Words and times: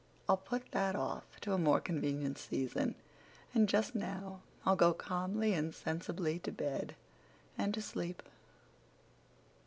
I'll 0.27 0.35
put 0.35 0.71
that 0.71 0.95
off 0.95 1.39
to 1.41 1.53
a 1.53 1.59
more 1.59 1.79
convenient 1.79 2.39
season, 2.39 2.95
and 3.53 3.69
just 3.69 3.93
now 3.93 4.41
I'll 4.65 4.75
go 4.75 4.93
calmly 4.95 5.53
and 5.53 5.75
sensibly 5.75 6.39
to 6.39 6.51
bed 6.51 6.95
and 7.55 7.71
to 7.75 7.83
sleep." 7.83 8.23